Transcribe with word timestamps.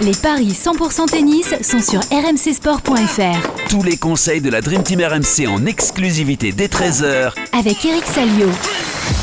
Les 0.00 0.12
paris 0.12 0.52
100% 0.52 1.06
tennis 1.06 1.56
sont 1.60 1.80
sur 1.80 1.98
rmcsport.fr. 1.98 3.68
Tous 3.68 3.82
les 3.82 3.96
conseils 3.96 4.40
de 4.40 4.48
la 4.48 4.60
Dream 4.60 4.84
Team 4.84 5.00
RMC 5.00 5.48
en 5.48 5.66
exclusivité 5.66 6.52
dès 6.52 6.68
13h 6.68 7.32
Avec 7.52 7.84
Eric 7.84 8.04
Salio. 8.04 8.46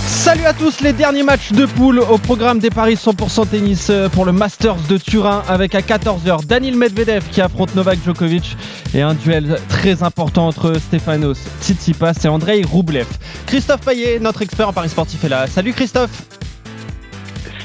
Salut 0.05 0.43
à 0.43 0.51
tous, 0.51 0.81
les 0.81 0.91
derniers 0.91 1.23
matchs 1.23 1.53
de 1.53 1.65
poule 1.65 1.99
au 1.99 2.17
programme 2.17 2.59
des 2.59 2.71
paris 2.71 2.95
100% 2.95 3.47
tennis 3.47 3.87
euh, 3.89 4.09
pour 4.09 4.25
le 4.25 4.33
Masters 4.33 4.75
de 4.89 4.97
Turin 4.97 5.43
avec 5.47 5.75
à 5.75 5.79
14h 5.79 6.45
Daniel 6.45 6.75
Medvedev 6.75 7.23
qui 7.31 7.39
affronte 7.39 7.73
Novak 7.73 7.99
Djokovic 8.03 8.57
et 8.93 9.01
un 9.01 9.13
duel 9.13 9.57
très 9.69 10.03
important 10.03 10.47
entre 10.47 10.73
Stefanos 10.73 11.37
Tsitsipas 11.61 12.15
et 12.25 12.27
Andrei 12.27 12.63
Roublev. 12.63 13.07
Christophe 13.45 13.81
Payet, 13.81 14.19
notre 14.19 14.41
expert 14.41 14.67
en 14.67 14.73
paris 14.73 14.89
sportif 14.89 15.23
est 15.23 15.29
là. 15.29 15.47
Salut 15.47 15.71
Christophe. 15.71 16.23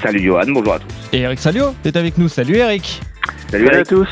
Salut 0.01 0.23
Johan, 0.23 0.45
bonjour 0.47 0.75
à 0.75 0.79
tous. 0.79 1.00
Et 1.13 1.21
Eric 1.21 1.41
Salio 1.41 1.75
est 1.85 1.97
avec 1.97 2.19
nous. 2.19 2.29
Salut 2.29 2.57
Eric. 2.57 3.01
Salut, 3.51 3.69
à 3.69 3.85
tous. 3.85 4.09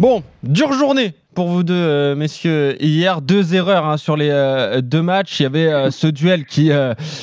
Bon, 0.00 0.24
dure 0.42 0.72
journée 0.72 1.14
pour 1.34 1.48
vous 1.48 1.64
deux, 1.64 1.74
euh, 1.74 2.14
messieurs. 2.14 2.82
Hier, 2.82 3.20
deux 3.20 3.54
erreurs 3.54 3.86
hein, 3.86 3.96
sur 3.96 4.16
les 4.16 4.30
euh, 4.30 4.80
deux 4.80 5.02
matchs. 5.02 5.40
Il 5.40 5.42
y 5.42 5.46
avait 5.46 5.66
euh, 5.66 5.90
ce 5.90 6.06
duel 6.06 6.46
qui, 6.46 6.70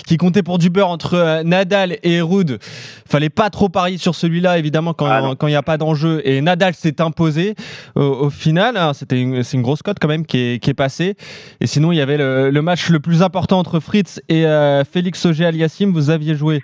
qui 0.06 0.18
comptait 0.18 0.44
pour 0.44 0.58
du 0.58 0.70
beurre 0.70 0.90
entre 0.90 1.42
Nadal 1.44 1.98
et 2.04 2.22
Rude. 2.22 2.60
Fallait 3.08 3.30
pas 3.30 3.50
trop 3.50 3.70
parier 3.70 3.98
sur 3.98 4.16
celui-là, 4.16 4.58
évidemment, 4.58 4.94
quand 4.94 5.08
ah 5.08 5.34
il 5.42 5.48
n'y 5.48 5.56
a 5.56 5.64
pas 5.64 5.78
d'enjeu. 5.78 6.22
Et 6.26 6.42
Nadal 6.42 6.74
s'est 6.74 7.02
imposé 7.02 7.56
au, 7.96 8.30
final. 8.30 8.78
Hein, 8.78 8.94
c'était 8.94 9.20
une, 9.20 9.44
c'est 9.44 9.58
une 9.58 9.64
grosse 9.64 9.82
cote 9.82 9.98
quand 10.00 10.08
même 10.08 10.26
qui 10.26 10.38
est, 10.38 10.60
qui 10.60 10.70
est 10.70 10.76
passée. 10.76 11.16
Et 11.60 11.68
sinon, 11.68 11.92
il 11.92 11.98
y 11.98 12.02
avait 12.02 12.18
le, 12.18 12.62
match 12.62 12.90
le 12.90 13.00
plus 13.00 13.24
important 13.24 13.60
entre 13.60 13.80
Fritz 13.80 14.22
et 14.30 14.46
Félix 14.92 15.26
Auger-Aliassime. 15.26 15.92
Vous 15.92 16.10
aviez 16.10 16.36
joué 16.36 16.62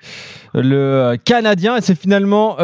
le 0.53 1.17
Canadien 1.23 1.77
et 1.77 1.81
c'est 1.81 1.99
finalement 1.99 2.57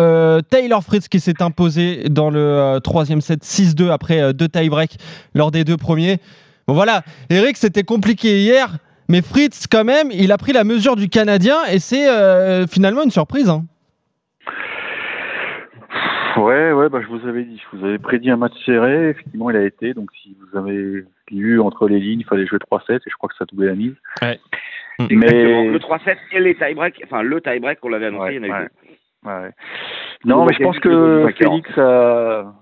Taylor 0.50 0.84
Fritz 0.84 1.08
qui 1.08 1.20
s'est 1.20 1.42
imposé 1.42 2.06
dans 2.10 2.30
le 2.30 2.80
troisième 2.84 3.22
set 3.22 3.44
6-2 3.44 3.90
après 3.90 4.34
deux 4.34 4.48
tie 4.48 4.70
break 4.74 4.98
lors 5.34 5.52
des 5.52 5.64
deux 5.64 5.78
premiers. 5.78 6.18
Bon 6.68 6.74
voilà, 6.74 7.04
Eric, 7.30 7.58
c'était 7.58 7.84
compliqué 7.84 8.40
hier, 8.40 8.78
mais 9.10 9.22
Fritz, 9.22 9.68
quand 9.68 9.84
même, 9.84 10.10
il 10.12 10.32
a 10.32 10.38
pris 10.38 10.54
la 10.54 10.64
mesure 10.64 10.96
du 10.96 11.10
Canadien 11.10 11.58
et 11.72 11.80
c'est 11.80 12.10
euh, 12.10 12.66
finalement 12.68 13.04
une 13.04 13.12
surprise. 13.12 13.50
Hein. 13.50 13.66
Ouais, 16.38 16.72
ouais, 16.72 16.90
bah, 16.90 17.00
je 17.02 17.08
vous 17.08 17.28
avais 17.28 17.44
dit, 17.44 17.62
je 17.62 17.78
vous 17.78 17.86
avais 17.86 18.00
prédit 18.00 18.32
un 18.32 18.38
match 18.38 18.54
serré. 18.66 19.10
Effectivement, 19.10 19.50
il 19.50 19.58
a 19.58 19.64
été. 19.64 19.94
Donc, 19.94 20.10
si 20.22 20.36
vous 20.40 20.58
avez 20.58 21.06
lu 21.30 21.60
entre 21.60 21.88
les 21.88 22.00
lignes, 22.00 22.22
il 22.22 22.26
fallait 22.26 22.48
jouer 22.48 22.58
3-7 22.60 22.96
et 22.96 23.00
je 23.06 23.16
crois 23.16 23.30
que 23.30 23.36
ça 23.38 23.46
doublait 23.46 23.68
la 23.68 23.76
mise. 23.76 23.94
Ouais. 24.22 24.40
Mais 25.00 25.66
le 25.66 25.78
3-7 25.80 26.18
et 26.32 26.40
les 26.40 26.56
tie-break, 26.56 27.02
enfin 27.06 27.22
le 27.22 27.42
tie-break 27.42 27.80
qu'on 27.80 27.90
l'avait 27.90 28.08
annoncé, 28.08 28.36
il 28.36 28.46
y 28.46 28.52
en 28.52 28.54
a 28.54 28.62
eu 28.62 28.70
ouais. 29.26 29.52
Non, 30.26 30.46
mais 30.46 30.54
je 30.58 30.64
pense 30.64 30.80
que 30.80 31.28
Félix 31.38 31.70
a, 31.78 32.54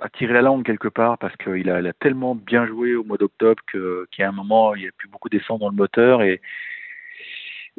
a 0.00 0.08
tiré 0.08 0.32
la 0.32 0.42
langue 0.42 0.64
quelque 0.64 0.88
part 0.88 1.18
parce 1.18 1.36
qu'il 1.36 1.70
a, 1.70 1.92
tellement 1.94 2.34
bien 2.34 2.66
joué 2.66 2.94
au 2.94 3.04
mois 3.04 3.18
d'octobre 3.18 3.62
qu'à 4.10 4.28
un 4.28 4.32
moment 4.32 4.74
il 4.74 4.88
a 4.88 4.90
plus 4.96 5.08
beaucoup 5.08 5.28
d'essence 5.28 5.60
dans 5.60 5.68
le 5.68 5.76
moteur 5.76 6.22
et 6.22 6.40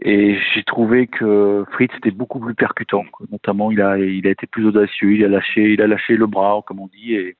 j'ai 0.03 0.63
trouvé 0.63 1.07
que 1.07 1.63
Fritz 1.73 1.91
était 1.97 2.11
beaucoup 2.11 2.39
plus 2.39 2.55
percutant. 2.55 3.03
Notamment, 3.31 3.71
il 3.71 3.81
a, 3.81 3.97
il 3.99 4.25
a 4.25 4.31
été 4.31 4.47
plus 4.47 4.65
audacieux, 4.65 5.13
il 5.13 5.23
a 5.23 5.27
lâché, 5.27 5.73
il 5.73 5.81
a 5.81 5.87
lâché 5.87 6.15
le 6.15 6.27
bras, 6.27 6.61
comme 6.65 6.79
on 6.79 6.87
dit, 6.87 7.13
et, 7.15 7.37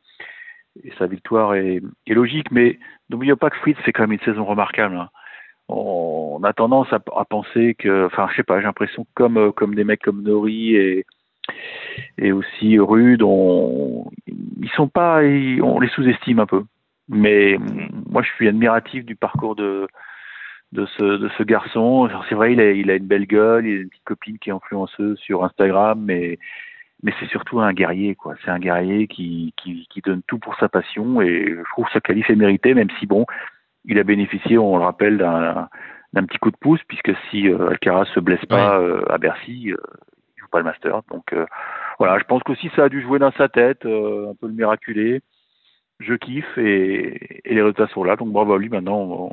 sa 0.98 1.08
victoire 1.08 1.56
est, 1.56 1.82
logique. 2.08 2.52
Mais 2.52 2.78
n'oublions 3.10 3.36
pas 3.36 3.50
que 3.50 3.58
Fritz 3.58 3.78
fait 3.80 3.92
quand 3.92 4.04
même 4.04 4.14
une 4.14 4.20
saison 4.20 4.46
remarquable. 4.46 4.96
Hein. 4.96 5.10
On, 5.70 6.40
a 6.44 6.54
tendance 6.54 6.92
à, 6.94 7.00
à, 7.16 7.26
penser 7.26 7.76
que, 7.76 8.06
enfin, 8.06 8.28
je 8.32 8.38
sais 8.38 8.44
pas, 8.44 8.60
j'ai 8.60 8.66
l'impression 8.66 9.06
comme 9.16 9.54
comme 9.54 9.76
des 9.76 9.84
mecs 9.84 10.02
comme 10.02 10.22
Nori 10.22 10.76
et 10.76 11.06
et 12.18 12.32
aussi 12.32 12.80
rude. 12.80 13.24
On, 13.24 14.10
ils 14.28 14.70
sont 14.76 14.88
pas, 14.88 15.22
on 15.22 15.80
les 15.80 15.90
sous-estime 15.90 16.40
un 16.40 16.46
peu. 16.46 16.64
Mais 17.10 17.58
moi, 18.10 18.22
je 18.22 18.30
suis 18.30 18.48
admiratif 18.48 19.06
du 19.06 19.16
parcours 19.16 19.56
de 19.56 19.88
de 20.72 20.86
ce 20.98 21.04
de 21.04 21.30
ce 21.38 21.44
garçon. 21.44 22.10
C'est 22.30 22.36
vrai, 22.36 22.54
il 22.54 22.62
a, 22.62 22.72
il 22.72 22.90
a 22.90 22.96
une 22.96 23.08
belle 23.08 23.28
gueule, 23.28 23.66
il 23.66 23.78
a 23.78 23.82
une 23.82 23.90
petite 23.90 24.04
copine 24.06 24.38
qui 24.40 24.50
est 24.50 24.54
influenceuse 24.54 25.18
sur 25.20 25.44
Instagram, 25.44 26.02
mais 26.02 26.40
mais 27.04 27.14
c'est 27.20 27.30
surtout 27.30 27.60
un 27.60 27.74
guerrier, 27.74 28.16
quoi. 28.16 28.36
C'est 28.44 28.52
un 28.52 28.60
guerrier 28.60 29.08
qui, 29.08 29.54
qui, 29.58 29.88
qui 29.90 30.02
donne 30.02 30.22
tout 30.28 30.38
pour 30.38 30.56
sa 30.58 30.70
passion 30.70 31.22
et 31.22 31.46
je 31.48 31.72
trouve 31.72 31.88
sa 31.92 32.00
qualif 32.00 32.30
est 32.30 32.36
méritée, 32.36 32.74
même 32.76 32.92
si 33.00 33.08
bon, 33.08 33.26
il 33.86 33.98
a 34.00 34.04
bénéficié, 34.04 34.58
on 34.58 34.78
le 34.78 34.84
rappelle, 34.84 35.18
d'un 35.18 35.68
d'un 36.14 36.26
petit 36.26 36.40
coup 36.40 36.52
de 36.52 36.58
pouce, 36.58 36.82
puisque 36.88 37.14
si 37.30 37.48
euh, 37.48 37.70
Alcaraz 37.70 38.06
se 38.14 38.20
blesse 38.20 38.46
pas 38.46 38.80
euh, 38.80 39.02
à 39.10 39.18
Bercy, 39.18 39.72
euh, 39.72 39.78
pas 40.52 40.60
le 40.60 40.66
master. 40.66 41.02
Donc 41.10 41.34
euh, 41.34 41.46
voilà, 41.98 42.20
je 42.20 42.24
pense 42.26 42.44
qu'aussi 42.44 42.70
ça 42.76 42.86
a 42.86 42.90
dû 42.90 43.02
jouer 43.02 43.20
dans 43.20 43.32
sa 43.32 43.50
tête, 43.50 43.86
euh, 43.86 44.32
un 44.32 44.36
peu 44.36 44.48
le 44.48 44.54
miraculé. 44.54 45.22
Je 46.00 46.14
kiffe 46.14 46.58
et, 46.58 47.42
les 47.46 47.62
résultats 47.62 47.88
sont 47.88 48.04
là. 48.04 48.16
Donc 48.16 48.32
bravo 48.32 48.58
lui. 48.58 48.70
Maintenant, 48.70 49.30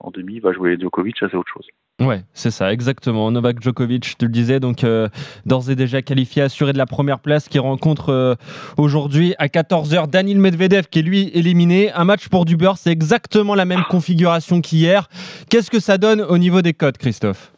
en 0.00 0.10
demi, 0.10 0.40
va 0.40 0.52
jouer 0.52 0.78
Djokovic, 0.78 1.16
ça 1.18 1.26
c'est 1.30 1.36
autre 1.36 1.52
chose. 1.52 1.66
Ouais, 2.00 2.22
c'est 2.34 2.50
ça, 2.50 2.72
exactement. 2.72 3.30
Novak 3.30 3.62
Djokovic, 3.62 4.16
tu 4.18 4.26
le 4.26 4.30
disais, 4.30 4.60
donc 4.60 4.84
euh, 4.84 5.08
d'ores 5.46 5.70
et 5.70 5.74
déjà 5.74 6.02
qualifié, 6.02 6.42
assuré 6.42 6.74
de 6.74 6.78
la 6.78 6.84
première 6.84 7.20
place, 7.20 7.48
qui 7.48 7.58
rencontre 7.58 8.36
aujourd'hui 8.76 9.34
à 9.38 9.46
14h 9.46 10.08
Daniel 10.08 10.38
Medvedev, 10.38 10.88
qui 10.90 10.98
est 10.98 11.02
lui 11.02 11.30
éliminé. 11.34 11.90
Un 11.92 12.04
match 12.04 12.28
pour 12.28 12.44
du 12.44 12.56
beurre, 12.56 12.76
c'est 12.76 12.92
exactement 12.92 13.54
la 13.54 13.64
même 13.64 13.84
configuration 13.88 14.60
qu'hier. 14.60 15.08
Qu'est-ce 15.50 15.70
que 15.70 15.80
ça 15.80 15.96
donne 15.98 16.20
au 16.20 16.38
niveau 16.38 16.60
des 16.60 16.74
codes, 16.74 16.98
Christophe? 16.98 17.55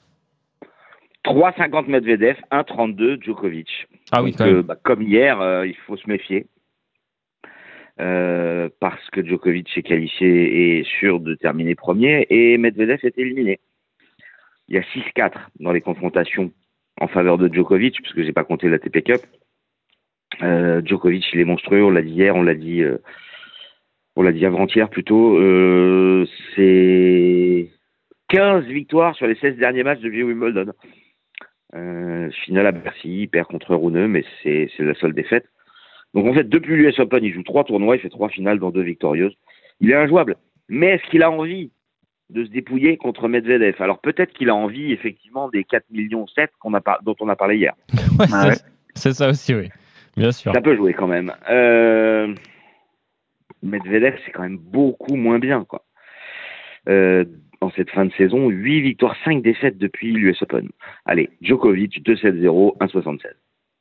3,50 1.29 1.89
Medvedev, 1.89 2.37
1,32 2.51 3.23
Djokovic. 3.23 3.69
Ah 4.13 4.23
oui, 4.23 4.35
bah, 4.65 4.77
comme 4.83 5.03
hier, 5.03 5.41
euh, 5.43 5.67
il 5.67 5.77
faut 5.77 5.97
se 5.97 6.09
méfier. 6.09 6.47
Euh, 8.01 8.71
parce 8.81 9.11
que 9.11 9.23
Djokovic 9.23 9.77
est 9.77 9.83
qualifié 9.83 10.79
et 10.79 10.85
sûr 10.85 11.21
de 11.21 11.35
terminer 11.35 11.75
premier 11.75 12.27
et 12.31 12.57
Medvedev 12.57 13.01
est 13.03 13.19
éliminé. 13.19 13.61
Il 14.69 14.77
y 14.77 14.79
a 14.79 14.83
6-4 14.83 15.33
dans 15.61 15.73
les 15.73 15.81
confrontations 15.83 16.51
en 16.99 17.09
faveur 17.09 17.37
de 17.37 17.53
Djokovic, 17.53 18.01
puisque 18.01 18.23
j'ai 18.23 18.33
pas 18.33 18.45
compté 18.45 18.71
la 18.71 18.79
TP 18.79 19.03
Cup. 19.03 19.21
Euh, 20.43 20.81
Djokovic, 20.83 21.27
il 21.35 21.41
est 21.41 21.45
monstrueux, 21.45 21.85
on 21.85 21.91
l'a 21.91 22.03
dit 22.03 22.13
hier, 22.13 22.37
on 22.37 22.43
l'a 22.43 22.55
dit, 22.55 22.83
on 24.17 24.23
l'a 24.23 24.33
dit 24.33 24.47
avant-hier 24.47 24.89
plutôt. 24.89 25.39
c'est 26.57 27.69
15 28.29 28.65
victoires 28.65 29.15
sur 29.15 29.27
les 29.27 29.35
16 29.37 29.57
derniers 29.57 29.83
matchs 29.83 30.01
de 30.01 30.09
Wimbledon. 30.09 30.73
Euh, 31.75 32.31
finale 32.31 32.67
à 32.67 32.73
Bercy, 32.73 33.23
il 33.23 33.29
perd 33.29 33.47
contre 33.47 33.75
Rouneux, 33.75 34.09
mais 34.09 34.25
c'est 34.43 34.71
la 34.79 34.95
seule 34.95 35.13
défaite. 35.13 35.47
Donc 36.15 36.27
en 36.27 36.35
fait, 36.35 36.49
depuis 36.49 36.77
l'US 36.77 36.99
Open, 36.99 37.23
il 37.23 37.33
joue 37.33 37.43
trois 37.43 37.65
tournois, 37.65 37.97
il 37.97 38.01
fait 38.01 38.09
trois 38.09 38.31
finales 38.31 38.59
dans 38.59 38.71
deux 38.71 38.83
victorieuses. 38.83 39.37
Il 39.81 39.91
est 39.91 39.95
injouable. 39.95 40.37
Mais 40.69 40.89
est-ce 40.95 41.11
qu'il 41.11 41.23
a 41.23 41.31
envie 41.31 41.71
de 42.31 42.45
se 42.45 42.51
dépouiller 42.51 42.97
contre 42.97 43.29
Medvedev? 43.29 43.81
Alors 43.81 44.01
peut-être 44.01 44.33
qu'il 44.33 44.49
a 44.49 44.55
envie 44.55 44.93
effectivement 44.93 45.49
des 45.49 45.65
4 45.65 45.85
millions 45.91 46.27
7 46.27 46.51
qu'on 46.59 46.75
a 46.75 46.81
dont 47.03 47.17
on 47.21 47.29
a 47.29 47.37
parlé 47.37 47.57
hier. 47.57 47.75
ouais, 48.19 48.55
C'est 48.95 49.13
ça 49.13 49.29
aussi, 49.29 49.55
oui. 49.55 49.69
Bien 50.17 50.33
sûr. 50.33 50.53
Ça 50.53 50.61
peut 50.61 50.75
jouer 50.75 50.95
quand 50.95 51.07
même. 51.07 51.33
Euh, 51.51 52.35
Medvedev, 53.63 54.17
c'est 54.25 54.33
quand 54.33 54.43
même 54.43 54.59
beaucoup 54.59 55.17
moins 55.17 55.39
bien. 55.39 55.65
Quoi. 55.65 55.85
Euh, 56.89 57.25
en 57.61 57.71
cette 57.71 57.91
fin 57.91 58.07
de 58.07 58.13
saison. 58.17 58.49
8 58.49 58.81
victoires, 58.83 59.15
5 59.25 59.43
défaites 59.43 59.79
depuis 59.79 60.13
l'US 60.13 60.41
Open. 60.43 60.69
Allez, 61.07 61.31
Djokovic, 61.43 62.03
2-7-0, 62.05 62.79
1-76. 62.79 63.19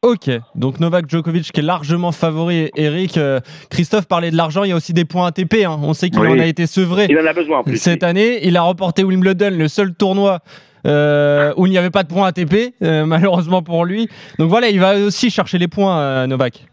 Ok, 0.04 0.30
donc 0.54 0.80
Novak 0.80 1.10
Djokovic 1.10 1.52
qui 1.52 1.60
est 1.60 1.64
largement 1.64 2.12
favori. 2.12 2.70
Eric, 2.76 3.18
euh, 3.18 3.40
Christophe 3.72 4.08
parlait 4.08 4.30
de 4.30 4.38
l'argent, 4.38 4.64
il 4.64 4.70
y 4.70 4.72
a 4.72 4.76
aussi 4.76 4.94
des 4.94 5.06
points 5.06 5.26
ATP. 5.26 5.66
Hein. 5.66 5.80
On 5.82 5.94
sait 5.94 6.12
qu'il 6.12 6.20
en 6.20 6.38
a 6.38 6.46
été 6.46 6.68
sevré 6.68 7.08
il 7.10 7.18
en 7.18 7.26
a 7.26 7.34
besoin 7.34 7.60
en 7.60 7.64
plus, 7.64 7.78
cette 7.78 8.04
année. 8.04 8.46
Il 8.46 8.56
a 8.58 8.62
remporté 8.62 9.04
Wimbledon, 9.04 9.58
le 9.58 9.68
seul 9.68 9.96
tournoi 9.96 10.40
euh, 10.86 11.52
où 11.58 11.66
il 11.66 11.72
n'y 11.72 11.80
avait 11.80 11.90
pas 11.90 12.04
de 12.04 12.10
points 12.10 12.28
ATP, 12.28 12.76
euh, 12.84 13.06
malheureusement 13.08 13.64
pour 13.64 13.86
lui. 13.86 14.08
Donc 14.38 14.50
voilà, 14.50 14.70
il 14.70 14.80
va 14.80 14.98
aussi 14.98 15.32
chercher 15.32 15.58
les 15.58 15.68
points, 15.68 16.28
Novak. 16.28 16.68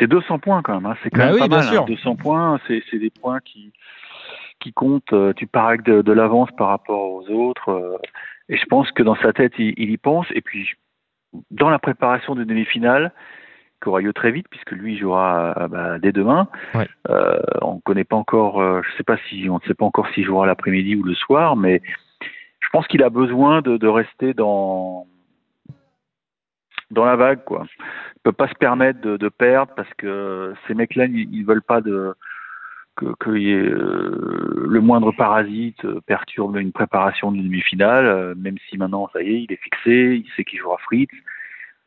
C'est 0.00 0.08
200 0.08 0.40
points 0.40 0.62
quand 0.62 0.74
même, 0.74 0.86
hein. 0.86 0.96
c'est 1.04 1.10
quand 1.10 1.18
bah 1.18 1.30
même 1.30 1.48
pas 1.48 1.48
mal. 1.48 1.84
200 1.86 2.10
hein. 2.10 2.16
points, 2.16 2.60
c'est 2.66 2.98
des 2.98 3.10
points 3.10 3.38
qui, 3.44 3.72
qui 4.66 4.72
compte. 4.72 5.12
Euh, 5.12 5.32
tu 5.34 5.46
pars 5.46 5.68
avec 5.68 5.82
de, 5.82 6.12
l'avance 6.12 6.50
par 6.58 6.68
rapport 6.68 7.12
aux 7.12 7.28
autres. 7.30 7.68
Euh, 7.68 7.98
et 8.48 8.56
je 8.56 8.64
pense 8.66 8.90
que 8.90 9.04
dans 9.04 9.14
sa 9.16 9.32
tête, 9.32 9.52
il, 9.58 9.90
y 9.90 9.96
pense. 9.96 10.26
Et 10.32 10.40
puis, 10.40 10.68
dans 11.50 11.70
la 11.70 11.78
préparation 11.78 12.34
de 12.34 12.42
demi-finale, 12.42 13.12
qui 13.80 13.88
aura 13.88 14.00
lieu 14.00 14.12
très 14.12 14.32
vite, 14.32 14.46
puisque 14.50 14.72
lui 14.72 14.98
jouera 14.98 15.54
euh, 15.56 15.68
bah, 15.68 15.98
dès 16.00 16.10
demain. 16.10 16.48
on 17.62 17.74
ne 17.74 17.80
connaît 17.84 18.04
pas 18.04 18.16
encore, 18.16 18.60
je 18.82 18.96
sais 18.96 19.04
pas 19.04 19.18
si, 19.28 19.48
on 19.48 19.56
ne 19.56 19.68
sait 19.68 19.74
pas 19.74 19.84
encore 19.84 20.08
s'il 20.10 20.24
jouera 20.24 20.46
l'après-midi 20.46 20.96
ou 20.96 21.04
le 21.04 21.14
soir, 21.14 21.54
mais 21.54 21.80
je 22.58 22.68
pense 22.72 22.86
qu'il 22.88 23.02
a 23.04 23.10
besoin 23.10 23.62
de, 23.62 23.86
rester 23.86 24.34
dans 24.34 25.06
dans 26.92 27.04
la 27.04 27.16
vague, 27.16 27.42
quoi. 27.44 27.66
Il 28.16 28.20
peut 28.22 28.32
pas 28.32 28.48
se 28.48 28.54
permettre 28.54 29.00
de, 29.00 29.28
perdre 29.28 29.72
parce 29.74 29.92
que 29.94 30.54
ces 30.66 30.74
mecs-là, 30.74 31.06
ils, 31.06 31.28
ils 31.32 31.44
veulent 31.44 31.62
pas 31.62 31.80
de 31.80 32.14
que, 32.96 33.14
que 33.20 33.30
le 33.30 34.80
moindre 34.80 35.12
parasite 35.12 35.86
perturbe 36.06 36.56
une 36.56 36.72
préparation 36.72 37.30
d'une 37.30 37.44
demi-finale, 37.44 38.34
même 38.36 38.56
si 38.68 38.78
maintenant, 38.78 39.08
ça 39.12 39.22
y 39.22 39.34
est, 39.34 39.42
il 39.42 39.52
est 39.52 39.62
fixé, 39.62 40.22
il 40.24 40.30
sait 40.34 40.44
qu'il 40.44 40.58
jouera 40.58 40.78
Fritz. 40.78 41.10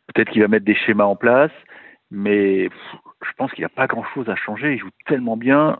Peut-être 0.07 0.31
qu'il 0.31 0.41
va 0.41 0.47
mettre 0.47 0.65
des 0.65 0.75
schémas 0.75 1.05
en 1.05 1.15
place, 1.15 1.51
mais 2.11 2.69
je 3.21 3.31
pense 3.37 3.51
qu'il 3.51 3.61
n'y 3.61 3.65
a 3.65 3.69
pas 3.69 3.87
grand-chose 3.87 4.29
à 4.29 4.35
changer. 4.35 4.73
Il 4.73 4.79
joue 4.79 4.89
tellement 5.05 5.37
bien. 5.37 5.79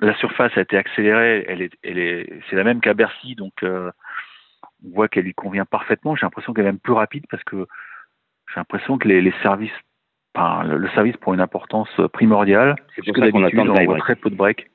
La 0.00 0.14
surface 0.16 0.56
a 0.56 0.62
été 0.62 0.76
accélérée, 0.76 1.44
elle 1.48 1.62
est, 1.62 1.72
elle 1.82 1.98
est, 1.98 2.40
c'est 2.48 2.56
la 2.56 2.64
même 2.64 2.80
qu'à 2.80 2.94
Bercy, 2.94 3.34
donc 3.34 3.52
euh, 3.62 3.90
on 4.84 4.94
voit 4.94 5.08
qu'elle 5.08 5.24
lui 5.24 5.34
convient 5.34 5.66
parfaitement. 5.66 6.16
J'ai 6.16 6.24
l'impression 6.24 6.54
qu'elle 6.54 6.64
est 6.64 6.72
même 6.72 6.78
plus 6.78 6.94
rapide 6.94 7.26
parce 7.30 7.44
que 7.44 7.66
j'ai 8.48 8.56
l'impression 8.56 8.98
que 8.98 9.08
les 9.08 9.34
services, 9.42 9.72
le, 10.36 10.88
service 10.90 11.16
prend 11.16 11.34
une 11.34 11.40
importance 11.40 11.88
primordiale. 12.12 12.76
C'est 12.94 13.04
pour 13.04 13.16
ça 13.16 13.30
qu'on 13.30 13.44
attend 13.44 13.68
on 13.68 13.84
voit 13.84 13.98
très 13.98 14.16
peu 14.16 14.30
de 14.30 14.36
break. 14.36 14.70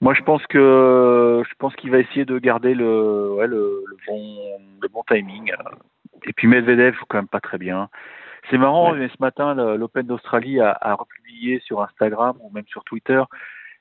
Moi, 0.00 0.14
je 0.14 0.22
pense 0.22 0.44
que 0.48 1.42
je 1.48 1.54
pense 1.58 1.74
qu'il 1.76 1.90
va 1.90 1.98
essayer 1.98 2.24
de 2.24 2.38
garder 2.38 2.74
le, 2.74 3.34
ouais, 3.34 3.46
le, 3.46 3.84
le, 3.86 3.96
bon, 4.06 4.38
le 4.80 4.88
bon 4.88 5.02
timing. 5.08 5.52
Et 6.24 6.32
puis 6.32 6.48
Medvedev 6.48 6.96
quand 7.08 7.18
même 7.18 7.28
pas 7.28 7.40
très 7.40 7.58
bien. 7.58 7.88
C'est 8.50 8.58
marrant, 8.58 8.94
mais 8.94 9.08
ce 9.08 9.20
matin, 9.20 9.54
l'Open 9.54 10.06
d'Australie 10.06 10.60
a, 10.60 10.76
a, 10.80 10.94
republié 10.94 11.60
sur 11.64 11.80
Instagram 11.80 12.36
ou 12.40 12.50
même 12.50 12.66
sur 12.66 12.82
Twitter 12.82 13.22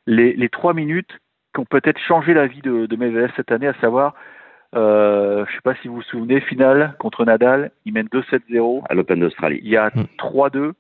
les, 0.06 0.34
les 0.34 0.50
trois 0.50 0.74
minutes 0.74 1.20
qui 1.54 1.60
ont 1.60 1.66
peut-être 1.66 2.00
changé 2.00 2.34
la 2.34 2.48
vie 2.48 2.62
de, 2.62 2.86
de 2.86 2.96
Medvedev 2.96 3.32
cette 3.36 3.52
année, 3.52 3.68
à 3.68 3.74
savoir, 3.76 4.14
euh, 4.76 5.46
je 5.48 5.54
sais 5.54 5.62
pas 5.62 5.76
si 5.76 5.88
vous 5.88 5.96
vous 5.96 6.02
souvenez, 6.04 6.40
finale 6.42 6.96
contre 7.00 7.26
Nadal, 7.26 7.72
il 7.86 7.94
mène 7.94 8.08
2-7-0. 8.08 8.84
À 8.90 8.94
l'Open 8.94 9.20
d'Australie. 9.20 9.60
Il 9.64 9.70
y 9.70 9.78
a 9.78 9.90
3-2, 10.18 10.74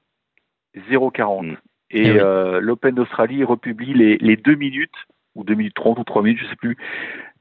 0-40. 0.90 1.58
Et, 1.94 2.08
eh 2.08 2.20
euh, 2.20 2.62
l'Open 2.62 2.96
d'Australie 2.96 3.44
republie 3.44 3.94
les, 3.94 4.18
les 4.18 4.38
deux 4.38 4.56
minutes, 4.56 4.96
ou 5.36 5.44
2 5.44 5.54
minutes 5.56 5.76
30 5.76 6.00
ou 6.00 6.04
3 6.04 6.24
minutes, 6.24 6.40
je 6.40 6.48
sais 6.48 6.56
plus, 6.56 6.78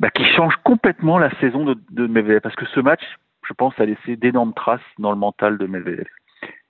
bah, 0.01 0.11
qui 0.11 0.25
change 0.25 0.55
complètement 0.65 1.19
la 1.19 1.31
saison 1.39 1.65
de, 1.65 1.77
de 1.91 2.07
Medvedev. 2.07 2.41
Parce 2.41 2.57
que 2.57 2.67
ce 2.67 2.81
match, 2.81 3.03
je 3.47 3.55
pense, 3.55 3.79
a 3.79 3.85
laissé 3.85 4.17
d'énormes 4.17 4.55
traces 4.55 4.81
dans 4.99 5.11
le 5.11 5.19
mental 5.19 5.57
de 5.57 5.67
Medvedev. 5.67 6.07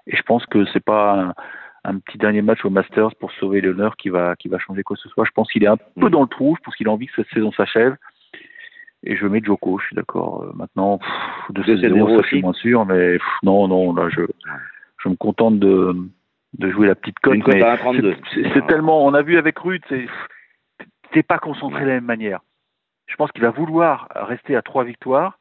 Et 0.06 0.16
je 0.16 0.22
pense 0.22 0.44
que 0.46 0.64
c'est 0.72 0.84
pas 0.84 1.34
un, 1.84 1.98
petit 2.00 2.18
dernier 2.18 2.42
match 2.42 2.64
au 2.64 2.70
Masters 2.70 3.14
pour 3.16 3.32
sauver 3.32 3.60
l'honneur 3.60 3.96
qui 3.96 4.10
va, 4.10 4.36
qui 4.36 4.48
va 4.48 4.58
changer 4.58 4.82
quoi 4.82 4.96
que 4.96 5.02
ce 5.02 5.08
soit. 5.08 5.24
Je 5.24 5.30
pense 5.30 5.50
qu'il 5.50 5.64
est 5.64 5.68
un 5.68 5.76
peu 5.76 6.06
mm. 6.06 6.10
dans 6.10 6.22
le 6.22 6.28
trou. 6.28 6.56
Je 6.58 6.64
pense 6.64 6.76
qu'il 6.76 6.88
a 6.88 6.90
envie 6.90 7.06
que 7.06 7.14
cette 7.16 7.32
saison 7.32 7.52
s'achève. 7.52 7.96
Et 9.02 9.16
je 9.16 9.26
mets 9.26 9.40
Joko, 9.42 9.78
je 9.78 9.86
suis 9.86 9.96
d'accord. 9.96 10.42
Euh, 10.42 10.52
maintenant, 10.54 10.98
de 11.50 11.62
0 11.62 12.16
ça, 12.16 12.22
je 12.22 12.26
suis 12.26 12.42
moins 12.42 12.52
sûr. 12.52 12.84
Mais 12.84 13.18
non, 13.42 13.66
non, 13.68 13.94
là, 13.94 14.08
je, 14.10 14.22
je 15.02 15.08
me 15.08 15.16
contente 15.16 15.58
de, 15.58 15.94
de 16.58 16.70
jouer 16.70 16.86
la 16.86 16.94
petite 16.94 17.18
cote. 17.20 17.38
C'est 17.44 18.66
tellement. 18.66 19.04
On 19.04 19.14
a 19.14 19.22
vu 19.22 19.38
avec 19.38 19.58
Ruth, 19.58 19.84
c'est 21.14 21.22
pas 21.22 21.38
concentré 21.38 21.80
de 21.82 21.86
la 21.86 21.94
même 21.94 22.04
manière. 22.04 22.40
Je 23.06 23.16
pense 23.16 23.32
qu'il 23.32 23.42
va 23.42 23.50
vouloir 23.50 24.08
rester 24.14 24.54
à 24.54 24.62
trois 24.62 24.84
victoires 24.84 25.38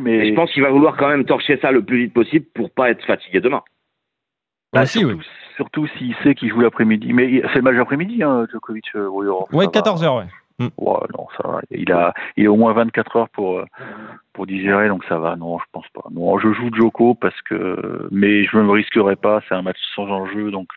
mais... 0.00 0.30
je 0.30 0.34
pense 0.34 0.52
qu'il 0.52 0.62
va 0.62 0.70
vouloir 0.70 0.96
quand 0.96 1.08
même 1.08 1.24
torcher 1.24 1.58
ça 1.60 1.70
le 1.70 1.82
plus 1.82 2.04
vite 2.04 2.14
possible 2.14 2.46
pour 2.54 2.70
pas 2.70 2.90
être 2.90 3.04
fatigué 3.04 3.40
demain. 3.40 3.62
Bah, 4.72 4.86
surtout, 4.86 5.22
surtout 5.56 5.86
s'il 5.98 6.14
sait 6.22 6.34
qu'il 6.34 6.50
joue 6.50 6.60
l'après-midi. 6.60 7.12
Mais 7.12 7.42
c'est 7.48 7.56
le 7.56 7.62
match 7.62 7.76
après-midi, 7.76 8.22
hein, 8.22 8.46
Djokovic. 8.50 8.86
Euh, 8.94 9.08
ouais, 9.08 9.66
14h, 9.66 10.18
ouais. 10.18 10.26
Mm. 10.58 10.68
ouais. 10.78 10.98
non, 11.16 11.26
ça 11.36 11.48
va. 11.48 11.60
Il 11.70 11.92
a, 11.92 12.14
il 12.36 12.46
a 12.46 12.52
au 12.52 12.56
moins 12.56 12.72
24 12.72 13.16
heures 13.16 13.28
pour, 13.30 13.58
euh, 13.58 13.64
pour 14.32 14.46
digérer, 14.46 14.88
donc 14.88 15.04
ça 15.08 15.18
va. 15.18 15.36
Non, 15.36 15.58
je 15.58 15.64
pense 15.72 15.88
pas. 15.94 16.04
Non, 16.10 16.38
je 16.38 16.52
joue 16.52 16.70
Joko 16.74 17.14
parce 17.14 17.40
que, 17.42 18.08
mais 18.10 18.44
je 18.44 18.56
ne 18.56 18.62
me 18.62 18.72
risquerai 18.72 19.16
pas. 19.16 19.40
C'est 19.48 19.54
un 19.54 19.62
match 19.62 19.78
sans 19.94 20.08
enjeu, 20.08 20.50
donc 20.50 20.68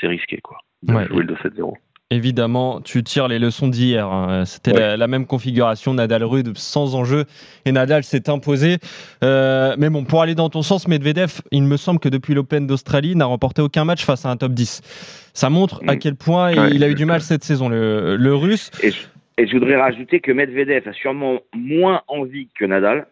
c'est 0.00 0.08
risqué, 0.08 0.38
quoi. 0.38 0.58
De 0.82 0.92
jouer 1.04 1.24
le 1.24 1.34
2-7-0. 1.34 1.74
Évidemment, 2.10 2.80
tu 2.82 3.02
tires 3.02 3.26
les 3.26 3.40
leçons 3.40 3.66
d'hier. 3.66 4.06
Hein. 4.06 4.44
C'était 4.44 4.96
la, 4.96 5.06
même 5.08 5.26
configuration, 5.26 5.92
Nadal-Rude 5.92 6.56
sans 6.56 6.94
enjeu, 6.94 7.24
et 7.64 7.72
Nadal 7.72 8.04
s'est 8.04 8.30
imposé. 8.30 8.78
Euh, 9.24 9.74
mais 9.76 9.90
bon, 9.90 10.04
pour 10.04 10.22
aller 10.22 10.36
dans 10.36 10.48
ton 10.48 10.62
sens, 10.62 10.86
Medvedev, 10.86 11.40
il 11.50 11.64
me 11.64 11.76
semble 11.76 11.98
que 11.98 12.08
depuis 12.08 12.34
l'Open 12.34 12.68
d'Australie, 12.68 13.16
n'a 13.16 13.24
remporté 13.24 13.60
aucun 13.60 13.84
match 13.84 14.04
face 14.04 14.24
à 14.24 14.30
un 14.30 14.36
top 14.36 14.52
10. 14.52 15.25
Ça 15.36 15.50
montre 15.50 15.82
à 15.86 15.96
mm. 15.96 15.98
quel 15.98 16.16
point 16.16 16.52
il 16.70 16.82
a 16.82 16.88
eu 16.88 16.94
du 16.94 17.04
mal 17.04 17.20
cette 17.20 17.44
saison, 17.44 17.68
le, 17.68 18.34
Russe. 18.34 18.70
Et 18.82 19.46
je, 19.46 19.52
voudrais 19.52 19.76
rajouter 19.76 20.20
que 20.20 20.32
Medvedev 20.32 20.88
a 20.88 20.94
sûrement 20.94 21.40
moins 21.54 22.00
envie 22.08 22.48
que 22.58 22.64
Nadal. 22.64 23.06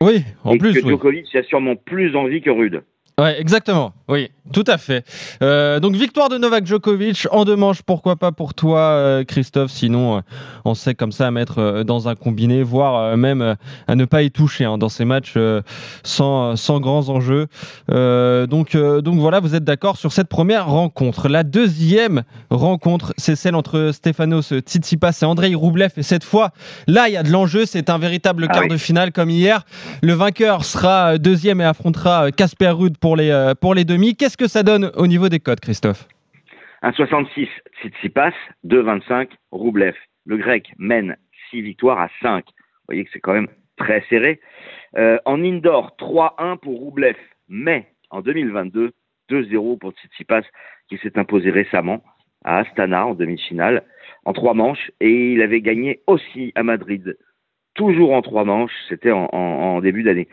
Oui, 0.00 0.22
en 0.44 0.52
et 0.52 0.58
plus. 0.58 0.74
Que 0.74 0.88
Djokovic 0.88 1.34
a 1.34 1.42
sûrement 1.42 1.74
plus 1.74 2.14
envie 2.14 2.40
que 2.42 2.50
Rude. 2.50 2.82
Ouais, 3.18 3.40
exactement. 3.40 3.92
Oui, 4.06 4.30
tout 4.52 4.64
à 4.66 4.78
fait. 4.78 5.04
Euh, 5.42 5.80
donc 5.80 5.96
victoire 5.96 6.28
de 6.28 6.38
Novak 6.38 6.66
Djokovic 6.66 7.26
en 7.30 7.44
deux 7.44 7.56
manches, 7.56 7.82
pourquoi 7.82 8.16
pas 8.16 8.32
pour 8.32 8.54
toi, 8.54 8.80
euh, 8.80 9.24
Christophe? 9.24 9.70
Sinon, 9.70 10.18
euh, 10.18 10.20
on 10.64 10.74
sait 10.74 10.94
comme 10.94 11.12
ça 11.12 11.26
à 11.26 11.30
mettre 11.30 11.82
dans 11.82 12.08
un 12.08 12.14
combiné, 12.14 12.62
voire 12.62 13.16
même 13.16 13.56
à 13.88 13.94
ne 13.94 14.04
pas 14.04 14.22
y 14.22 14.30
toucher 14.30 14.64
hein, 14.64 14.78
dans 14.78 14.88
ces 14.88 15.04
matchs 15.04 15.34
sans, 16.02 16.56
sans 16.56 16.80
grands 16.80 17.08
enjeux. 17.08 17.46
donc, 17.88 18.76
donc 18.76 19.18
voilà, 19.18 19.40
vous 19.40 19.54
êtes 19.54 19.64
d'accord 19.64 19.96
sur 19.96 20.12
cette 20.12 20.28
première 20.28 20.66
rencontre. 20.68 21.28
La 21.28 21.42
deuxième 21.42 22.22
rencontre, 22.50 23.14
c'est 23.16 23.36
celle 23.36 23.54
entre 23.54 23.90
Stefanos 23.92 24.52
Tsitsipas 24.52 25.18
et 25.22 25.24
Andrei 25.24 25.54
Roublev. 25.54 25.92
Et 25.96 26.02
cette 26.02 26.24
fois, 26.24 26.50
là, 26.86 27.08
il 27.08 27.14
y 27.14 27.16
a 27.16 27.22
de 27.22 27.30
l'enjeu. 27.30 27.66
C'est 27.66 27.90
un 27.90 27.98
véritable 27.98 28.46
ah 28.48 28.52
quart 28.52 28.68
de 28.68 28.76
finale 28.76 29.12
comme 29.12 29.30
hier. 29.30 29.64
Le 30.02 30.12
vainqueur 30.12 30.64
sera 30.64 31.18
deuxième 31.18 31.60
et 31.60 31.64
affrontera 31.64 32.30
Casper 32.32 32.70
Ruud 32.70 32.98
pour 32.98 33.16
les, 33.16 33.52
pour 33.60 33.74
les 33.74 33.84
demi. 33.84 34.16
Qu'est-ce 34.16 34.35
que 34.36 34.48
ça 34.48 34.62
donne 34.62 34.90
au 34.96 35.06
niveau 35.06 35.28
des 35.28 35.40
codes, 35.40 35.60
Christophe 35.60 36.08
1,66 36.82 37.48
Tsitsipas, 37.80 38.32
2,25 38.64 39.28
Roublev. 39.50 39.94
Le 40.24 40.36
grec 40.36 40.72
mène 40.78 41.16
6 41.50 41.62
victoires 41.62 41.98
à 41.98 42.08
5. 42.22 42.44
Vous 42.46 42.52
voyez 42.88 43.04
que 43.04 43.10
c'est 43.12 43.20
quand 43.20 43.32
même 43.32 43.48
très 43.76 44.04
serré. 44.08 44.40
Euh, 44.96 45.18
en 45.24 45.42
indoor, 45.42 45.96
3-1 45.98 46.58
pour 46.58 46.78
Roublev. 46.78 47.16
Mais 47.48 47.86
en 48.10 48.20
2022, 48.20 48.92
2-0 49.30 49.78
pour 49.78 49.92
Tsitsipas 49.92 50.42
qui 50.88 50.98
s'est 50.98 51.18
imposé 51.18 51.50
récemment 51.50 52.02
à 52.44 52.58
Astana 52.58 53.06
en 53.06 53.14
demi-finale 53.14 53.84
en 54.24 54.32
trois 54.32 54.54
manches 54.54 54.90
et 55.00 55.32
il 55.32 55.42
avait 55.42 55.60
gagné 55.60 56.00
aussi 56.06 56.52
à 56.54 56.62
Madrid 56.62 57.16
toujours 57.76 58.12
en 58.12 58.22
trois 58.22 58.44
manches, 58.44 58.72
c'était 58.88 59.12
en, 59.12 59.80
début 59.80 60.02
d'année. 60.02 60.28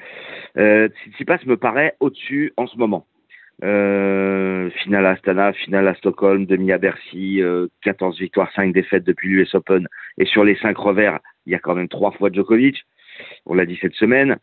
Euh, 0.58 0.88
Tsitsipas 0.90 1.40
me 1.46 1.58
paraît 1.58 1.96
au-dessus 2.00 2.54
en 2.58 2.66
ce 2.66 2.78
moment. 2.78 3.06
Euh, 3.64 4.70
finale 4.72 5.06
à 5.06 5.12
Astana, 5.12 5.54
finale 5.54 5.88
à 5.88 5.96
Stockholm, 5.96 6.46
demi 6.46 6.72
à 6.72 6.78
Bercy, 6.78 7.42
14 7.82 8.16
euh, 8.16 8.20
victoires, 8.20 8.52
5 8.56 8.74
défaites 8.74 9.04
depuis 9.04 9.30
l'US 9.30 9.54
Open. 9.56 9.88
Et 10.18 10.26
sur 10.26 10.44
les 10.44 10.56
5 10.58 10.76
revers, 10.78 11.20
il 11.46 11.52
y 11.52 11.56
a 11.56 11.60
quand 11.60 11.76
même 11.76 11.88
3 11.88 12.12
fois 12.12 12.32
Djokovic. 12.32 12.84
On 13.46 13.54
l'a 13.54 13.66
dit 13.66 13.78
cette 13.82 13.94
semaine. 13.94 14.38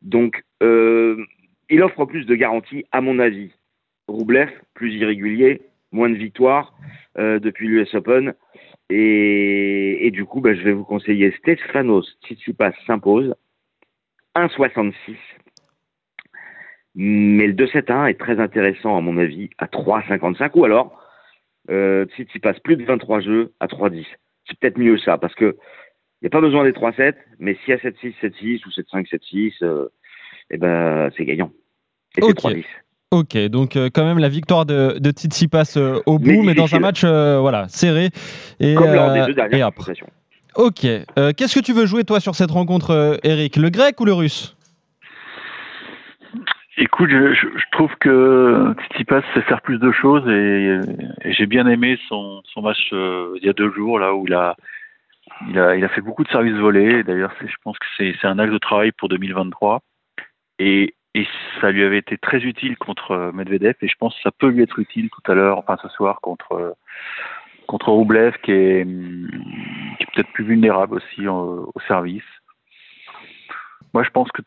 Donc, 0.00 0.42
euh, 0.62 1.16
il 1.70 1.82
offre 1.82 2.04
plus 2.06 2.24
de 2.24 2.34
garanties, 2.34 2.84
à 2.92 3.00
mon 3.00 3.18
avis. 3.18 3.52
Roublev, 4.08 4.50
plus 4.74 4.94
irrégulier, 4.94 5.62
moins 5.90 6.10
de 6.10 6.16
victoires 6.16 6.74
depuis 7.16 7.68
l'US 7.68 7.94
Open. 7.94 8.34
Et, 8.90 10.10
du 10.12 10.24
coup, 10.24 10.40
bah, 10.40 10.54
je 10.54 10.62
vais 10.62 10.72
vous 10.72 10.84
conseiller 10.84 11.30
Stefanos 11.38 12.06
Tsitsipas 12.22 12.72
s'impose 12.86 13.34
1,66. 14.34 15.16
Mais 16.94 17.46
le 17.46 17.54
2-7-1 17.54 18.10
est 18.10 18.20
très 18.20 18.38
intéressant, 18.38 18.96
à 18.96 19.00
mon 19.00 19.16
avis, 19.16 19.50
à 19.58 19.66
3,55. 19.66 20.50
Ou 20.54 20.64
alors, 20.64 21.00
euh, 21.70 22.04
Tsitsipas 22.06 22.54
plus 22.64 22.76
de 22.76 22.84
23 22.84 23.20
jeux 23.20 23.52
à 23.60 23.66
3,10. 23.66 24.04
C'est 24.46 24.58
peut-être 24.58 24.78
mieux 24.78 24.98
ça, 24.98 25.18
parce 25.18 25.34
que 25.34 25.56
il 26.20 26.26
n'y 26.26 26.28
a 26.28 26.30
pas 26.30 26.40
besoin 26.40 26.64
des 26.64 26.72
3-7, 26.72 27.14
mais 27.40 27.56
si 27.64 27.72
à 27.72 27.76
7-6, 27.76 28.14
7-6 28.22 28.66
ou 28.66 28.70
7-5, 28.70 29.08
7-6, 29.08 29.54
euh, 29.62 29.88
eh 30.50 30.56
ben, 30.56 31.10
c'est 31.16 31.24
gagnant. 31.24 31.50
Et 32.16 32.22
c'est 32.22 32.38
3-10. 32.38 32.64
Ok, 33.12 33.36
donc 33.48 33.76
euh, 33.76 33.90
quand 33.92 34.06
même 34.06 34.18
la 34.18 34.30
victoire 34.30 34.64
de, 34.64 34.98
de 34.98 35.10
Tsitsipas 35.10 35.74
euh, 35.76 36.00
au 36.06 36.18
bout, 36.18 36.42
mais, 36.42 36.54
dans 36.54 36.74
un 36.74 36.78
match 36.78 37.02
euh, 37.04 37.38
voilà 37.38 37.68
serré 37.68 38.08
et, 38.58 38.74
Comme 38.74 38.94
lors 38.94 39.12
des 39.12 39.26
deux 39.26 39.34
dernières 39.34 39.70
Ok, 40.54 40.80
qu'est-ce 40.80 41.54
que 41.54 41.64
tu 41.64 41.74
veux 41.74 41.84
jouer 41.84 42.04
toi 42.04 42.20
sur 42.20 42.34
cette 42.34 42.50
rencontre, 42.50 43.18
Eric? 43.22 43.56
Le 43.56 43.68
grec 43.68 44.00
ou 44.00 44.06
le 44.06 44.14
russe? 44.14 44.56
Écoute, 46.78 47.10
je, 47.10 47.70
trouve 47.72 47.94
que 47.96 48.74
Tsitsipas 48.80 49.22
sait 49.34 49.42
faire 49.42 49.60
plus 49.60 49.78
de 49.78 49.92
choses 49.92 50.26
et, 50.28 50.80
j'ai 51.32 51.46
bien 51.46 51.66
aimé 51.66 51.98
son, 52.08 52.42
son 52.44 52.62
match 52.62 52.88
il 52.92 53.40
y 53.42 53.48
a 53.48 53.52
deux 53.52 53.70
jours 53.72 53.98
là 53.98 54.14
où 54.14 54.26
il 54.26 54.32
a, 54.32 54.56
il 55.48 55.58
a, 55.58 55.76
il 55.76 55.84
a 55.84 55.88
fait 55.88 56.00
beaucoup 56.00 56.24
de 56.24 56.28
services 56.28 56.56
volés. 56.56 57.02
D'ailleurs, 57.02 57.32
je 57.40 57.54
pense 57.62 57.78
que 57.78 57.86
c'est 57.96 58.26
un 58.26 58.38
axe 58.38 58.52
de 58.52 58.58
travail 58.58 58.92
pour 58.92 59.08
2023. 59.08 59.80
Et, 60.58 60.94
et 61.14 61.26
ça 61.60 61.70
lui 61.70 61.82
avait 61.82 61.98
été 61.98 62.16
très 62.18 62.38
utile 62.38 62.76
contre 62.76 63.12
euh, 63.12 63.32
Medvedev 63.32 63.74
et 63.82 63.88
je 63.88 63.96
pense 63.98 64.14
que 64.14 64.22
ça 64.22 64.30
peut 64.30 64.48
lui 64.48 64.62
être 64.62 64.78
utile 64.78 65.10
tout 65.10 65.30
à 65.30 65.34
l'heure, 65.34 65.58
enfin 65.58 65.76
ce 65.82 65.88
soir 65.88 66.20
contre 66.20 66.52
euh, 66.52 66.72
contre 67.66 67.90
Roublev 67.90 68.36
qui 68.42 68.52
est, 68.52 68.84
qui 68.84 70.02
est 70.02 70.12
peut-être 70.14 70.32
plus 70.32 70.44
vulnérable 70.44 70.96
aussi 70.96 71.26
au 71.28 71.72
service. 71.86 72.22
Moi, 73.94 74.02
je 74.04 74.10
pense 74.10 74.30
que 74.32 74.40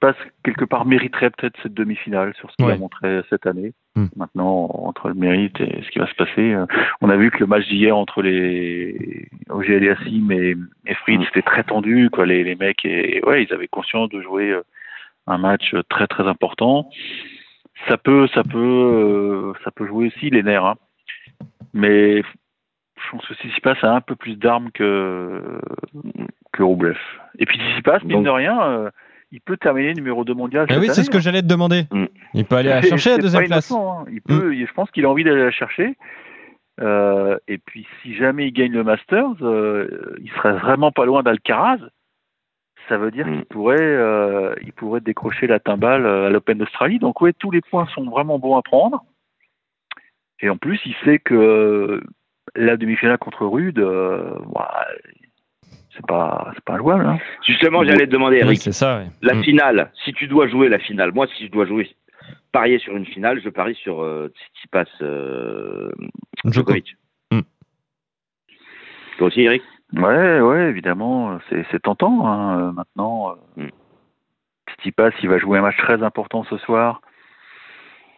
passe 0.00 0.16
quelque 0.44 0.64
part, 0.64 0.86
mériterait 0.86 1.30
peut-être 1.30 1.58
cette 1.62 1.74
demi-finale 1.74 2.34
sur 2.36 2.50
ce 2.50 2.56
qu'il 2.56 2.70
a 2.70 2.76
montré 2.76 3.20
cette 3.28 3.46
année. 3.46 3.74
Hmm. 3.94 4.06
Maintenant, 4.16 4.70
entre 4.72 5.08
le 5.08 5.14
mérite 5.14 5.60
et 5.60 5.82
ce 5.82 5.90
qui 5.90 5.98
va 5.98 6.06
se 6.06 6.14
passer, 6.14 6.54
euh, 6.54 6.66
on 7.00 7.10
a 7.10 7.16
vu 7.16 7.30
que 7.30 7.38
le 7.38 7.46
match 7.46 7.66
d'hier 7.68 7.96
entre 7.96 8.22
les 8.22 9.28
OGL 9.50 9.88
Assim 9.90 10.30
et, 10.30 10.56
et 10.86 10.94
Fritz, 10.94 11.20
hmm. 11.20 11.24
c'était 11.24 11.42
très 11.42 11.64
tendu. 11.64 12.08
Quoi. 12.10 12.26
Les, 12.26 12.44
les 12.44 12.54
mecs, 12.54 12.84
et, 12.84 13.20
ouais, 13.24 13.44
ils 13.44 13.52
avaient 13.52 13.68
conscience 13.68 14.08
de 14.08 14.22
jouer 14.22 14.50
euh, 14.50 14.62
un 15.26 15.38
match 15.38 15.74
très 15.90 16.06
très 16.06 16.26
important. 16.26 16.88
Ça 17.88 17.98
peut, 17.98 18.26
ça 18.34 18.42
peut, 18.42 18.58
euh, 18.58 19.52
ça 19.64 19.70
peut 19.70 19.86
jouer 19.86 20.06
aussi 20.08 20.30
les 20.30 20.42
nerfs. 20.42 20.64
Hein. 20.64 20.76
Mais 21.74 22.22
je 22.22 23.10
pense 23.10 23.26
que 23.26 23.34
Tsitsipas 23.34 23.76
a 23.82 23.94
un 23.94 24.00
peu 24.00 24.16
plus 24.16 24.36
d'armes 24.36 24.70
que, 24.72 25.60
que 26.58 26.62
Roublev. 26.64 26.98
Et 27.38 27.46
puis 27.46 27.56
Tsitsipas, 27.58 28.00
mine 28.04 28.24
de 28.24 28.30
rien, 28.30 28.60
euh, 28.60 28.90
il 29.30 29.40
peut 29.40 29.56
terminer 29.56 29.94
numéro 29.94 30.24
2 30.24 30.34
mondial. 30.34 30.66
Ah 30.68 30.78
oui, 30.80 30.88
c'est 30.90 31.04
ce 31.04 31.10
que 31.10 31.18
hein. 31.18 31.20
j'allais 31.20 31.42
te 31.42 31.46
demander. 31.46 31.84
Mm. 31.92 32.06
Il 32.34 32.44
peut 32.44 32.56
aller 32.56 32.70
la 32.70 32.82
chercher 32.82 33.10
la 33.10 33.18
deuxième 33.18 33.46
place. 33.46 33.70
Hein. 33.70 34.04
Il 34.10 34.20
peut, 34.20 34.50
mm. 34.50 34.66
Je 34.66 34.72
pense 34.72 34.90
qu'il 34.90 35.04
a 35.04 35.10
envie 35.10 35.22
d'aller 35.22 35.44
la 35.44 35.52
chercher. 35.52 35.96
Euh, 36.80 37.38
et 37.48 37.58
puis 37.58 37.86
si 38.02 38.14
jamais 38.14 38.48
il 38.48 38.52
gagne 38.52 38.72
le 38.72 38.84
Masters, 38.84 39.42
euh, 39.42 40.16
il 40.20 40.30
serait 40.32 40.54
vraiment 40.54 40.90
pas 40.90 41.04
loin 41.04 41.22
d'Alcaraz. 41.22 41.78
Ça 42.88 42.98
veut 42.98 43.12
dire 43.12 43.26
mm. 43.26 43.36
qu'il 43.36 43.44
pourrait, 43.46 44.56
il 44.62 44.72
pourrait 44.72 45.00
décrocher 45.00 45.46
la 45.46 45.60
timbale 45.60 46.06
à 46.06 46.28
l'Open 46.28 46.58
d'Australie. 46.58 46.98
Donc 46.98 47.20
oui, 47.20 47.32
tous 47.38 47.52
les 47.52 47.60
points 47.60 47.86
sont 47.94 48.04
vraiment 48.10 48.40
bons 48.40 48.56
à 48.56 48.62
prendre. 48.62 49.04
Et 50.40 50.48
en 50.50 50.56
plus, 50.56 50.80
il 50.86 50.94
sait 51.04 51.18
que 51.18 52.00
la 52.54 52.76
demi-finale 52.76 53.18
contre 53.18 53.46
Rude, 53.46 53.78
euh, 53.78 54.34
c'est 55.98 56.06
pas 56.06 56.52
c'est 56.54 56.64
pas 56.64 56.78
jouable. 56.78 57.06
Hein. 57.06 57.18
Justement, 57.46 57.84
j'allais 57.84 58.06
te 58.06 58.12
demander, 58.12 58.38
Eric. 58.38 58.60
c'est 58.60 58.72
ça. 58.72 59.02
La 59.20 59.34
mm. 59.34 59.42
finale. 59.42 59.92
Si 60.04 60.12
tu 60.12 60.28
dois 60.28 60.46
jouer 60.48 60.68
la 60.68 60.78
finale, 60.78 61.12
moi, 61.12 61.26
si 61.36 61.46
je 61.46 61.50
dois 61.50 61.66
jouer 61.66 61.90
parier 62.52 62.78
sur 62.78 62.96
une 62.96 63.06
finale, 63.06 63.40
je 63.44 63.48
parie 63.48 63.74
sur 63.74 64.02
euh, 64.02 64.32
Tsitsipas 64.54 64.84
euh, 65.02 65.90
Djokovic. 66.44 66.96
Mm. 67.32 67.40
Toi 69.18 69.26
aussi, 69.26 69.42
Eric? 69.42 69.62
Ouais, 69.94 70.40
ouais, 70.40 70.68
évidemment, 70.68 71.38
c'est 71.50 71.82
tentant. 71.82 72.26
Hein, 72.26 72.72
maintenant, 72.72 73.34
mm. 73.56 73.68
Tsitsipas, 74.70 75.10
il 75.22 75.28
va 75.28 75.38
jouer 75.38 75.58
un 75.58 75.62
match 75.62 75.76
très 75.78 76.02
important 76.02 76.44
ce 76.44 76.56
soir. 76.58 77.00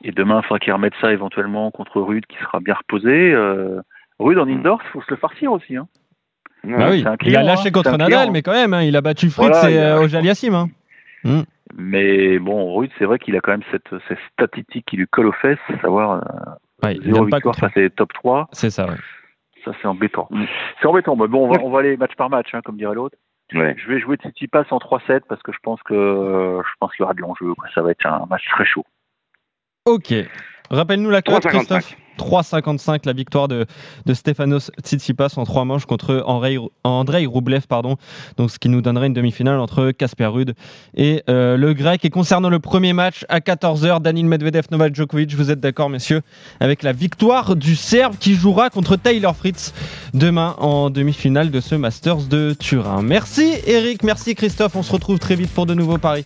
Et 0.02 0.12
demain, 0.12 0.40
il 0.40 0.42
faudra 0.44 0.58
qu'il 0.58 0.72
remette 0.72 0.94
ça 1.00 1.12
éventuellement 1.12 1.70
contre 1.70 2.00
Rude, 2.00 2.26
qui 2.26 2.37
sera 2.38 2.60
bien 2.60 2.75
reposé. 2.75 3.32
Euh, 3.32 3.80
Rude 4.18 4.38
en 4.38 4.49
indoor, 4.49 4.80
il 4.84 4.90
faut 4.90 5.02
se 5.02 5.10
le 5.10 5.16
farcir 5.16 5.52
aussi. 5.52 5.76
Hein. 5.76 5.88
Bah 6.64 6.90
oui. 6.90 7.04
il 7.22 7.36
a 7.36 7.42
lâché 7.42 7.68
hein. 7.68 7.72
contre 7.72 7.96
Nadal, 7.96 8.30
mais 8.30 8.42
quand 8.42 8.52
même, 8.52 8.74
hein, 8.74 8.82
il 8.82 8.96
a 8.96 9.00
battu 9.00 9.30
Fritz 9.30 9.64
et 9.64 9.78
euh, 9.78 10.02
Ojaliassim. 10.02 10.54
Hein. 10.54 10.68
Mm. 11.24 11.42
Mais 11.76 12.38
bon, 12.38 12.74
Rude, 12.74 12.90
c'est 12.98 13.04
vrai 13.04 13.18
qu'il 13.18 13.36
a 13.36 13.40
quand 13.40 13.52
même 13.52 13.62
cette, 13.70 13.88
cette, 14.08 14.18
statistique 14.32 14.86
qui 14.86 14.96
lui 14.96 15.06
colle 15.06 15.26
aux 15.26 15.32
fesses, 15.32 15.58
savoir 15.80 16.22
euh, 16.84 16.94
zéro 17.04 17.24
victoire 17.24 17.56
face 17.56 17.76
à 17.76 17.90
top 17.90 18.12
3. 18.12 18.48
C'est 18.52 18.70
ça, 18.70 18.86
ouais. 18.86 18.96
Ça, 19.64 19.72
c'est 19.80 19.88
embêtant. 19.88 20.26
Mm. 20.30 20.44
C'est 20.80 20.88
embêtant. 20.88 21.16
Mais 21.16 21.28
bon, 21.28 21.50
on 21.62 21.70
va, 21.70 21.78
aller 21.78 21.96
match 21.96 22.14
par 22.16 22.30
match, 22.30 22.48
hein, 22.52 22.60
comme 22.64 22.76
dirait 22.76 22.94
l'autre. 22.94 23.16
Ouais. 23.52 23.74
Je 23.78 23.88
vais 23.88 24.00
jouer 24.00 24.16
Tsitsipas 24.16 24.64
en 24.70 24.78
3-7 24.78 25.22
parce 25.28 25.42
que 25.42 25.52
je 25.52 25.58
pense 25.62 25.82
que 25.82 25.94
je 26.64 26.72
pense 26.78 26.92
qu'il 26.92 27.02
y 27.02 27.04
aura 27.04 27.14
de 27.14 27.20
l'enjeu. 27.20 27.52
Ça 27.74 27.82
va 27.82 27.90
être 27.90 28.06
un 28.06 28.24
match 28.30 28.44
très 28.48 28.64
chaud. 28.64 28.84
Ok. 29.86 30.14
Rappelle-nous 30.70 31.10
la 31.10 31.20
cote, 31.20 31.44
Christophe. 31.46 31.96
3,55 32.20 33.00
la 33.06 33.12
victoire 33.12 33.48
de, 33.48 33.66
de 34.04 34.14
Stefanos 34.14 34.70
Tsitsipas 34.82 35.34
en 35.36 35.44
trois 35.44 35.64
manches 35.64 35.86
contre 35.86 36.22
Andrei 36.26 37.26
Roublev, 37.26 37.66
pardon. 37.66 37.96
Donc, 38.36 38.50
ce 38.50 38.58
qui 38.58 38.68
nous 38.68 38.82
donnerait 38.82 39.06
une 39.06 39.14
demi-finale 39.14 39.58
entre 39.58 39.90
Casper 39.90 40.26
Ruud 40.26 40.54
et 40.94 41.22
euh, 41.28 41.56
le 41.56 41.72
grec. 41.72 42.04
Et 42.04 42.10
concernant 42.10 42.50
le 42.50 42.58
premier 42.58 42.92
match 42.92 43.24
à 43.28 43.40
14h, 43.40 44.02
Danil 44.02 44.26
Medvedev, 44.26 44.66
Novak 44.70 44.94
Djokovic, 44.94 45.34
vous 45.34 45.50
êtes 45.50 45.60
d'accord, 45.60 45.88
messieurs, 45.88 46.20
avec 46.60 46.82
la 46.82 46.92
victoire 46.92 47.56
du 47.56 47.74
Serbe 47.74 48.16
qui 48.18 48.34
jouera 48.34 48.70
contre 48.70 48.96
Taylor 48.96 49.34
Fritz 49.34 49.72
demain 50.12 50.54
en 50.58 50.90
demi-finale 50.90 51.50
de 51.50 51.60
ce 51.60 51.74
Masters 51.74 52.24
de 52.28 52.54
Turin. 52.58 53.02
Merci 53.02 53.54
Eric, 53.66 54.02
merci 54.02 54.34
Christophe. 54.34 54.76
On 54.76 54.82
se 54.82 54.92
retrouve 54.92 55.18
très 55.18 55.36
vite 55.36 55.50
pour 55.50 55.66
de 55.66 55.74
nouveaux 55.74 55.98
paris 55.98 56.24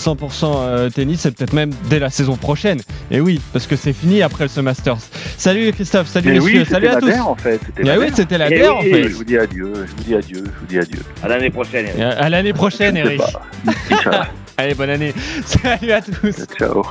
100% 0.00 0.44
euh, 0.44 0.90
tennis 0.90 1.26
et 1.26 1.30
peut-être 1.30 1.52
même 1.52 1.70
dès 1.88 1.98
la 1.98 2.10
saison 2.10 2.36
prochaine. 2.36 2.80
Et 3.10 3.20
oui, 3.20 3.40
parce 3.52 3.66
que 3.66 3.76
c'est 3.76 3.92
fini 3.92 4.22
après 4.22 4.48
ce 4.48 4.60
Masters. 4.60 4.98
Salut 5.36 5.72
Christophe, 5.72 6.08
salut 6.08 6.32
messieurs, 6.32 6.64
salut 6.64 6.88
à 6.88 6.96
tous. 6.96 7.12
en 7.20 7.36
fait. 7.36 7.60
Ah 7.86 7.98
oui, 7.98 8.06
c'était 8.14 8.38
la 8.38 8.48
guerre 8.48 8.76
en 8.76 8.82
fait. 8.82 9.08
Je 9.08 9.14
vous 9.14 9.24
dis 9.24 9.38
adieu, 9.38 9.72
je 9.74 9.96
vous 9.96 10.02
dis 10.04 10.14
adieu, 10.14 10.44
je 10.44 10.60
vous 10.60 10.66
dis 10.66 10.78
adieu. 10.78 11.00
À 11.22 11.28
l'année 11.28 11.50
prochaine, 11.50 11.86
Eric. 11.86 12.00
À 12.00 12.28
l'année 12.28 12.52
prochaine, 12.52 12.96
Eric. 12.96 13.20
Allez, 14.56 14.74
bonne 14.74 14.90
année. 14.90 15.14
Salut 15.44 15.92
à 15.92 16.02
tous. 16.02 16.44
Ciao. 16.58 16.84